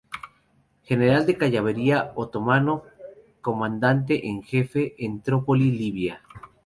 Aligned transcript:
General 0.89 1.23
de 1.27 1.37
Caballería 1.41 1.97
Otomano, 2.21 2.75
Comandante 3.47 4.13
en 4.29 4.41
Jefe 4.41 4.95
en 5.05 5.11
Trípoli, 5.21 5.69
Libia. 5.69 6.23